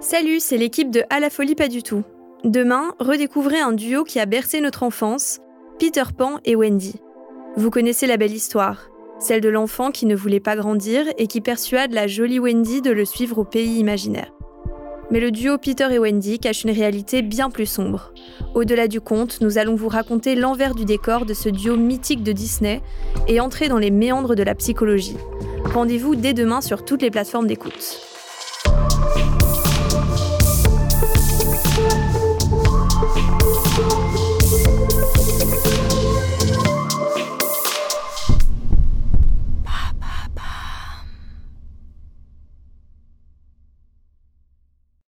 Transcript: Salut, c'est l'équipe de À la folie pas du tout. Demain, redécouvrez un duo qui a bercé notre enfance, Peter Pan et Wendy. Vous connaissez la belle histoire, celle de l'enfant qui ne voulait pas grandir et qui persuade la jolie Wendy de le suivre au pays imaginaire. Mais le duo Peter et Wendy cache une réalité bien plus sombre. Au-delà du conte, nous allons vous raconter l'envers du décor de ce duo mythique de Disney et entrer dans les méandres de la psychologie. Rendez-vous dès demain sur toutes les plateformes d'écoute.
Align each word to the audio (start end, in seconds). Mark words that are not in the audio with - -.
Salut, 0.00 0.38
c'est 0.38 0.58
l'équipe 0.58 0.92
de 0.92 1.02
À 1.10 1.18
la 1.18 1.28
folie 1.28 1.56
pas 1.56 1.66
du 1.66 1.82
tout. 1.82 2.04
Demain, 2.44 2.94
redécouvrez 3.00 3.58
un 3.58 3.72
duo 3.72 4.04
qui 4.04 4.20
a 4.20 4.26
bercé 4.26 4.60
notre 4.60 4.84
enfance, 4.84 5.40
Peter 5.80 6.04
Pan 6.16 6.38
et 6.44 6.54
Wendy. 6.54 7.00
Vous 7.56 7.70
connaissez 7.70 8.06
la 8.06 8.16
belle 8.16 8.32
histoire, 8.32 8.90
celle 9.18 9.40
de 9.40 9.48
l'enfant 9.48 9.90
qui 9.90 10.06
ne 10.06 10.14
voulait 10.14 10.38
pas 10.38 10.54
grandir 10.54 11.04
et 11.18 11.26
qui 11.26 11.40
persuade 11.40 11.92
la 11.92 12.06
jolie 12.06 12.38
Wendy 12.38 12.80
de 12.80 12.92
le 12.92 13.04
suivre 13.04 13.38
au 13.38 13.44
pays 13.44 13.80
imaginaire. 13.80 14.32
Mais 15.10 15.18
le 15.18 15.32
duo 15.32 15.58
Peter 15.58 15.88
et 15.90 15.98
Wendy 15.98 16.38
cache 16.38 16.62
une 16.62 16.70
réalité 16.70 17.20
bien 17.22 17.50
plus 17.50 17.66
sombre. 17.66 18.12
Au-delà 18.54 18.86
du 18.86 19.00
conte, 19.00 19.40
nous 19.40 19.58
allons 19.58 19.74
vous 19.74 19.88
raconter 19.88 20.36
l'envers 20.36 20.76
du 20.76 20.84
décor 20.84 21.26
de 21.26 21.34
ce 21.34 21.48
duo 21.48 21.76
mythique 21.76 22.22
de 22.22 22.30
Disney 22.30 22.82
et 23.26 23.40
entrer 23.40 23.68
dans 23.68 23.78
les 23.78 23.90
méandres 23.90 24.36
de 24.36 24.44
la 24.44 24.54
psychologie. 24.54 25.16
Rendez-vous 25.74 26.14
dès 26.14 26.34
demain 26.34 26.60
sur 26.60 26.84
toutes 26.84 27.02
les 27.02 27.10
plateformes 27.10 27.48
d'écoute. 27.48 28.17